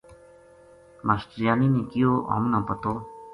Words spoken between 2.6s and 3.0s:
پتو